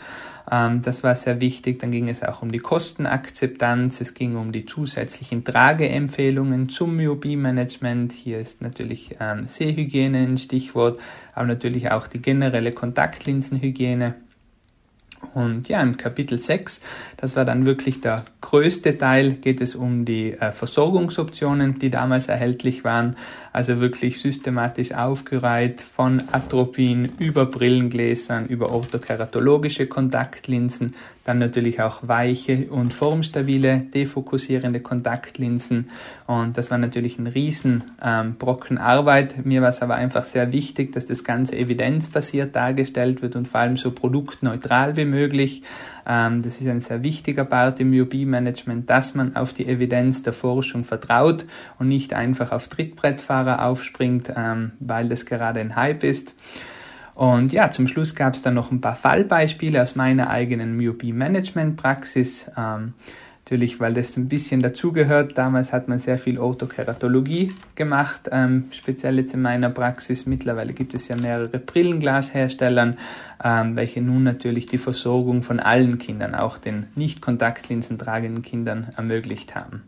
[0.48, 1.81] Ähm, das war sehr wichtig.
[1.81, 4.00] Dann ging es auch um die Kostenakzeptanz.
[4.00, 8.12] Es ging um die zusätzlichen Trageempfehlungen zum Myopie-Management.
[8.12, 11.00] Hier ist natürlich ähm, Sehhygiene ein Stichwort,
[11.35, 14.14] aber natürlich auch die generelle Kontaktlinsenhygiene.
[15.35, 16.82] Und ja, im Kapitel 6,
[17.16, 22.28] das war dann wirklich der größte Teil, geht es um die äh, Versorgungsoptionen, die damals
[22.28, 23.16] erhältlich waren.
[23.52, 32.68] Also wirklich systematisch aufgereiht von Atropin über Brillengläsern, über orthokeratologische Kontaktlinsen, dann natürlich auch weiche
[32.70, 35.90] und formstabile defokussierende Kontaktlinsen.
[36.26, 39.44] Und das war natürlich ein riesen ähm, Brocken Arbeit.
[39.44, 43.60] Mir war es aber einfach sehr wichtig, dass das Ganze evidenzbasiert dargestellt wird und vor
[43.60, 45.62] allem so produktneutral wie möglich.
[46.06, 50.32] Ähm, das ist ein sehr wichtiger Part im Myopie-Management, dass man auf die Evidenz der
[50.32, 51.44] Forschung vertraut
[51.78, 56.34] und nicht einfach auf Trittbrettfahrer aufspringt, ähm, weil das gerade ein Hype ist.
[57.14, 62.50] Und ja, zum Schluss gab es dann noch ein paar Fallbeispiele aus meiner eigenen Myopie-Management-Praxis.
[62.56, 62.94] Ähm,
[63.52, 65.36] natürlich, weil das ein bisschen dazugehört.
[65.36, 70.24] Damals hat man sehr viel Orthokeratologie gemacht, ähm, speziell jetzt in meiner Praxis.
[70.24, 72.96] Mittlerweile gibt es ja mehrere Brillenglasherstellern,
[73.44, 78.94] ähm, welche nun natürlich die Versorgung von allen Kindern, auch den nicht Kontaktlinsen tragenden Kindern,
[78.96, 79.82] ermöglicht haben.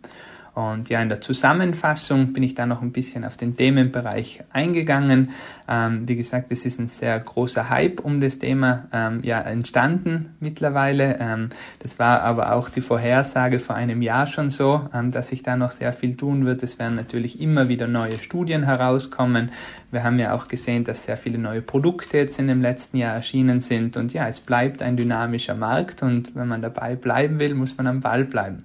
[0.55, 5.31] Und ja, in der Zusammenfassung bin ich da noch ein bisschen auf den Themenbereich eingegangen.
[5.67, 10.37] Ähm, wie gesagt, es ist ein sehr großer Hype um das Thema ähm, ja, entstanden
[10.39, 11.19] mittlerweile.
[11.19, 11.49] Ähm,
[11.81, 15.57] das war aber auch die Vorhersage vor einem Jahr schon so, ähm, dass sich da
[15.57, 16.63] noch sehr viel tun wird.
[16.63, 19.51] Es werden natürlich immer wieder neue Studien herauskommen.
[19.91, 23.15] Wir haben ja auch gesehen, dass sehr viele neue Produkte jetzt in dem letzten Jahr
[23.15, 23.97] erschienen sind.
[23.97, 27.89] Und ja, es bleibt ein dynamischer Markt und wenn man dabei bleiben will, muss man
[27.89, 28.59] am Ball bleiben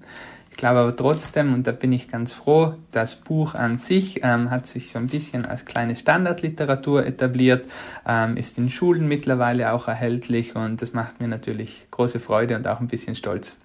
[0.59, 4.67] glaube aber trotzdem, und da bin ich ganz froh, das Buch an sich ähm, hat
[4.67, 7.65] sich so ein bisschen als kleine Standardliteratur etabliert,
[8.05, 12.67] ähm, ist in Schulen mittlerweile auch erhältlich und das macht mir natürlich große Freude und
[12.67, 13.55] auch ein bisschen Stolz.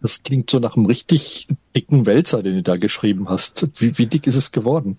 [0.00, 3.68] Das klingt so nach einem richtig dicken Wälzer, den du da geschrieben hast.
[3.80, 4.98] Wie, wie dick ist es geworden?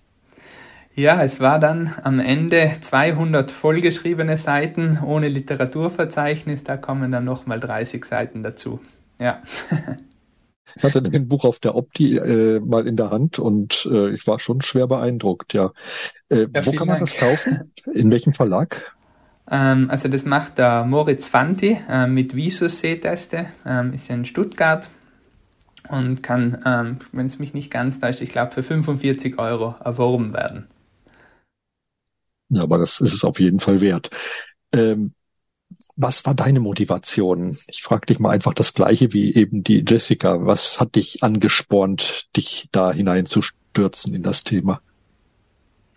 [0.94, 6.62] Ja, es war dann am Ende 200 vollgeschriebene Seiten ohne Literaturverzeichnis.
[6.62, 8.80] Da kommen dann nochmal 30 Seiten dazu.
[9.18, 9.42] Ja.
[10.76, 14.26] Ich hatte ein Buch auf der Opti äh, mal in der Hand und äh, ich
[14.26, 15.70] war schon schwer beeindruckt, ja.
[16.28, 17.00] Äh, ja wo kann man Dank.
[17.00, 17.72] das kaufen?
[17.92, 18.94] In welchem Verlag?
[19.50, 24.24] Ähm, also das macht der Moritz Fanti äh, mit Visus Sehteste, ähm, ist ja in
[24.24, 24.88] Stuttgart
[25.88, 30.32] und kann, ähm, wenn es mich nicht ganz täuscht, ich glaube für 45 Euro erworben
[30.32, 30.68] werden.
[32.48, 34.10] Ja, aber das ist es auf jeden Fall wert.
[34.72, 35.14] Ähm,
[35.96, 37.56] was war deine Motivation?
[37.68, 40.44] Ich frage dich mal einfach das Gleiche wie eben die Jessica.
[40.44, 44.80] Was hat dich angespornt, dich da hineinzustürzen in das Thema?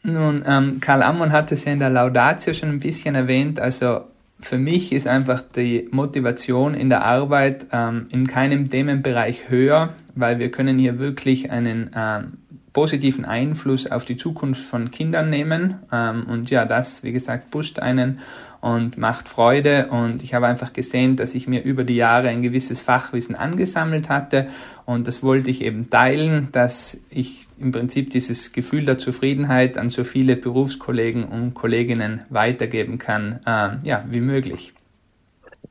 [0.03, 3.59] Nun, ähm, Karl Ammon hat es ja in der Laudatio schon ein bisschen erwähnt.
[3.59, 4.01] Also
[4.39, 10.37] für mich ist einfach die Motivation in der Arbeit ähm, in keinem Themenbereich höher, weil
[10.37, 12.37] wir können hier wirklich einen ähm,
[12.71, 15.79] positiven Einfluss auf die Zukunft von Kindern nehmen.
[15.91, 18.19] Ähm, und ja, das, wie gesagt, pusht einen
[18.67, 19.87] und macht Freude.
[19.87, 24.09] Und ich habe einfach gesehen, dass ich mir über die Jahre ein gewisses Fachwissen angesammelt
[24.09, 24.49] hatte.
[24.85, 29.87] Und das wollte ich eben teilen, dass ich im Prinzip dieses Gefühl der Zufriedenheit an
[29.87, 34.73] so viele Berufskollegen und Kolleginnen weitergeben kann, äh, ja, wie möglich.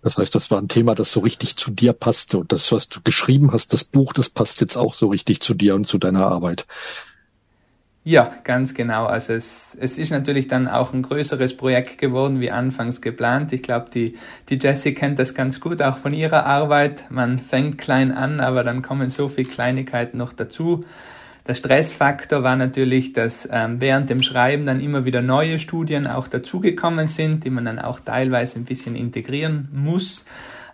[0.01, 2.39] Das heißt, das war ein Thema, das so richtig zu dir passte.
[2.39, 5.53] Und das, was du geschrieben hast, das Buch, das passt jetzt auch so richtig zu
[5.53, 6.67] dir und zu deiner Arbeit.
[8.09, 9.07] Ja, ganz genau.
[9.07, 13.53] Also es, es ist natürlich dann auch ein größeres Projekt geworden, wie anfangs geplant.
[13.53, 14.15] Ich glaube, die,
[14.49, 17.11] die Jessie kennt das ganz gut, auch von ihrer Arbeit.
[17.11, 20.85] Man fängt klein an, aber dann kommen so viele Kleinigkeiten noch dazu.
[21.49, 26.29] Der Stressfaktor war natürlich, dass ähm, während dem Schreiben dann immer wieder neue Studien auch
[26.29, 30.25] dazugekommen sind, die man dann auch teilweise ein bisschen integrieren muss.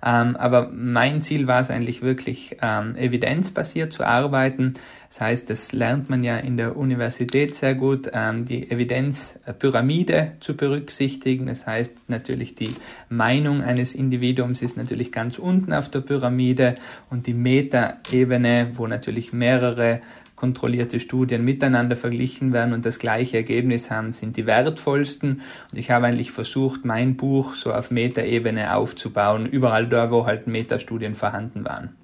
[0.04, 4.74] Ähm, aber mein Ziel war es eigentlich wirklich, ähm, evidenzbasiert zu arbeiten.
[5.12, 10.56] Das heißt, das lernt man ja in der Universität sehr gut, ähm, die Evidenzpyramide zu
[10.56, 11.48] berücksichtigen.
[11.48, 12.70] Das heißt natürlich, die
[13.10, 16.76] Meinung eines Individuums ist natürlich ganz unten auf der Pyramide
[17.10, 20.00] und die Metaebene, wo natürlich mehrere
[20.34, 25.42] kontrollierte Studien miteinander verglichen werden und das gleiche Ergebnis haben, sind die wertvollsten.
[25.72, 30.46] Und ich habe eigentlich versucht, mein Buch so auf Metaebene aufzubauen, überall da, wo halt
[30.46, 32.01] Metastudien vorhanden waren.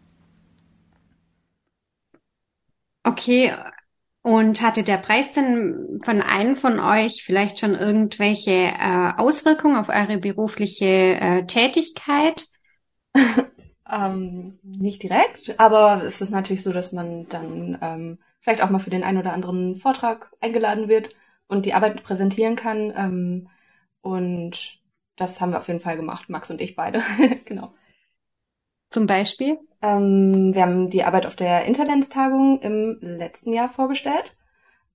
[3.08, 3.54] Okay,
[4.20, 9.88] und hatte der Preis denn von einem von euch vielleicht schon irgendwelche äh, Auswirkungen auf
[9.88, 10.84] eure berufliche
[11.18, 12.44] äh, Tätigkeit?
[13.90, 18.80] ähm, nicht direkt, aber es ist natürlich so, dass man dann ähm, vielleicht auch mal
[18.80, 21.08] für den einen oder anderen Vortrag eingeladen wird
[21.46, 22.92] und die Arbeit präsentieren kann.
[22.94, 23.48] Ähm,
[24.02, 24.78] und
[25.16, 27.02] das haben wir auf jeden Fall gemacht, Max und ich beide.
[27.46, 27.72] genau.
[28.90, 29.58] Zum Beispiel?
[29.82, 34.34] Ähm, wir haben die Arbeit auf der Interlens-Tagung im letzten Jahr vorgestellt.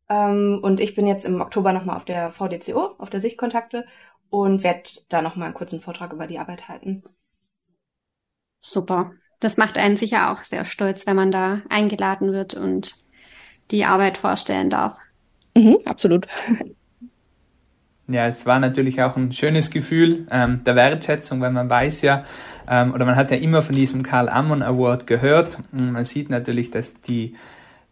[0.10, 3.86] Ähm, und ich bin jetzt im Oktober nochmal auf der VDCO, auf der Sichtkontakte
[4.29, 7.03] und werde da nochmal einen kurzen Vortrag über die Arbeit halten.
[8.58, 9.12] Super.
[9.39, 12.95] Das macht einen sicher auch sehr stolz, wenn man da eingeladen wird und
[13.71, 14.97] die Arbeit vorstellen darf.
[15.56, 16.27] Mhm, absolut.
[18.07, 22.25] Ja, es war natürlich auch ein schönes Gefühl ähm, der Wertschätzung, weil man weiß ja,
[22.69, 25.57] ähm, oder man hat ja immer von diesem Karl Ammon Award gehört.
[25.71, 27.35] Und man sieht natürlich, dass die,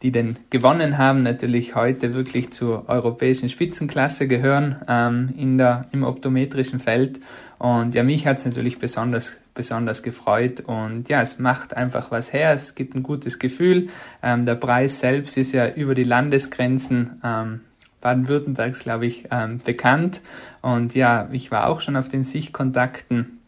[0.02, 6.04] die den gewonnen haben, natürlich heute wirklich zur europäischen Spitzenklasse gehören ähm, in der, im
[6.04, 7.22] optometrischen Feld.
[7.58, 10.60] Und ja, mich hat es natürlich besonders, besonders gefreut.
[10.60, 12.52] Und ja, es macht einfach was her.
[12.54, 13.88] Es gibt ein gutes Gefühl.
[14.22, 17.62] Ähm, der Preis selbst ist ja über die Landesgrenzen ähm,
[18.02, 20.22] Baden-Württembergs, glaube ich, ähm, bekannt.
[20.62, 23.40] Und ja, ich war auch schon auf den Sichtkontakten,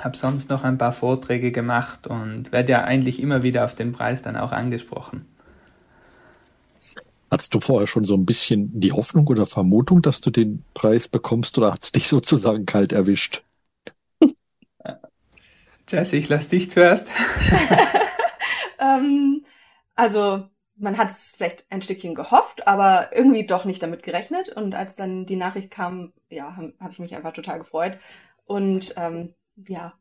[0.00, 3.92] habe sonst noch ein paar Vorträge gemacht und werde ja eigentlich immer wieder auf den
[3.92, 5.26] Preis dann auch angesprochen.
[7.30, 11.08] Hattest du vorher schon so ein bisschen die Hoffnung oder Vermutung, dass du den Preis
[11.08, 13.42] bekommst oder hat es dich sozusagen kalt erwischt?
[15.88, 17.06] Jesse, ich lass dich zuerst.
[18.78, 19.44] ähm,
[19.94, 24.48] also man hat es vielleicht ein Stückchen gehofft, aber irgendwie doch nicht damit gerechnet.
[24.48, 27.98] Und als dann die Nachricht kam, ja, habe hab ich mich einfach total gefreut.
[28.44, 29.34] Und ähm,
[29.68, 29.94] ja,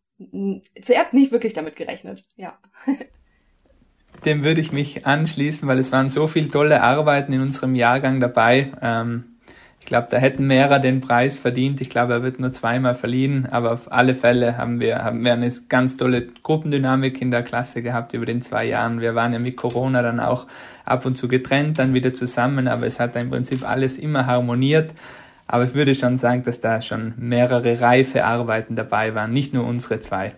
[0.82, 2.58] zuerst nicht wirklich damit gerechnet, ja.
[4.24, 8.20] Dem würde ich mich anschließen, weil es waren so viele tolle Arbeiten in unserem Jahrgang
[8.20, 8.72] dabei.
[8.82, 9.35] Ähm,
[9.86, 11.80] ich glaube, da hätten mehrere den Preis verdient.
[11.80, 15.32] Ich glaube, er wird nur zweimal verliehen, aber auf alle Fälle haben wir, haben wir
[15.34, 19.00] eine ganz tolle Gruppendynamik in der Klasse gehabt über den zwei Jahren.
[19.00, 20.48] Wir waren ja mit Corona dann auch
[20.86, 24.90] ab und zu getrennt, dann wieder zusammen, aber es hat im Prinzip alles immer harmoniert.
[25.46, 29.68] Aber ich würde schon sagen, dass da schon mehrere reife Arbeiten dabei waren, nicht nur
[29.68, 30.34] unsere zwei.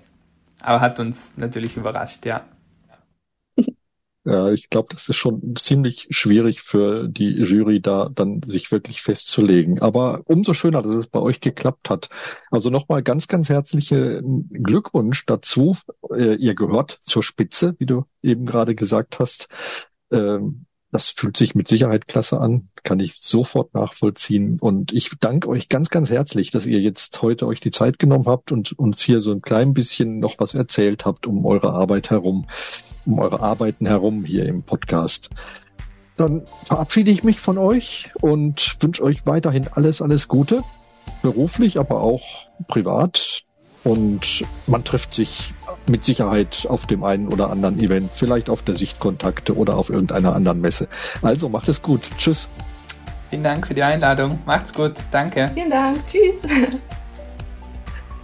[0.60, 2.42] Aber hat uns natürlich überrascht, ja.
[4.28, 9.02] Ja, ich glaube, das ist schon ziemlich schwierig für die Jury da dann sich wirklich
[9.02, 9.82] festzulegen.
[9.82, 12.10] Aber umso schöner, dass es bei euch geklappt hat.
[12.52, 15.78] Also nochmal ganz, ganz herzliche Glückwunsch dazu.
[16.14, 19.48] Äh, ihr gehört zur Spitze, wie du eben gerade gesagt hast.
[20.12, 24.58] Ähm, das fühlt sich mit Sicherheit klasse an, kann ich sofort nachvollziehen.
[24.60, 28.26] Und ich danke euch ganz, ganz herzlich, dass ihr jetzt heute euch die Zeit genommen
[28.28, 32.10] habt und uns hier so ein klein bisschen noch was erzählt habt um eure Arbeit
[32.10, 32.46] herum
[33.08, 35.30] um eure Arbeiten herum hier im Podcast.
[36.18, 40.64] Dann verabschiede ich mich von euch und wünsche euch weiterhin alles, alles Gute.
[41.22, 43.44] Beruflich, aber auch privat.
[43.84, 45.54] und man trifft sich
[45.90, 50.36] mit Sicherheit auf dem einen oder anderen Event, vielleicht auf der Sichtkontakte oder auf irgendeiner
[50.36, 50.88] anderen Messe.
[51.22, 52.02] Also macht es gut.
[52.18, 52.50] Tschüss.
[53.30, 54.40] Vielen Dank für die Einladung.
[54.46, 54.94] Macht's gut.
[55.12, 55.50] Danke.
[55.54, 56.00] Vielen Dank.
[56.08, 56.38] Tschüss.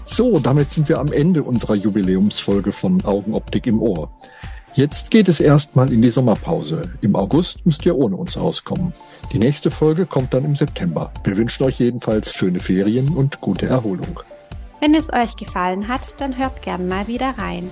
[0.05, 4.11] So, damit sind wir am Ende unserer Jubiläumsfolge von Augenoptik im Ohr.
[4.75, 6.91] Jetzt geht es erstmal in die Sommerpause.
[7.01, 8.93] Im August müsst ihr ohne uns auskommen.
[9.31, 11.11] Die nächste Folge kommt dann im September.
[11.23, 14.19] Wir wünschen euch jedenfalls schöne Ferien und gute Erholung.
[14.83, 17.71] Wenn es euch gefallen hat, dann hört gern mal wieder rein.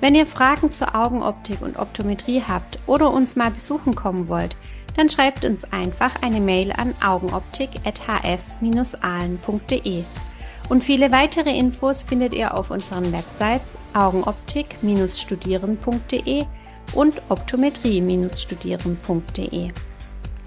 [0.00, 4.56] Wenn ihr Fragen zur Augenoptik und Optometrie habt oder uns mal besuchen kommen wollt,
[4.96, 10.04] dann schreibt uns einfach eine Mail an augenoptik.hs-ahlen.de.
[10.70, 16.46] Und viele weitere Infos findet ihr auf unseren Websites augenoptik-studieren.de
[16.94, 19.72] und optometrie-studieren.de.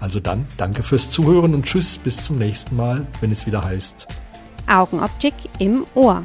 [0.00, 4.08] Also dann, danke fürs Zuhören und tschüss, bis zum nächsten Mal, wenn es wieder heißt
[4.70, 6.24] Augenoptik im Ohr.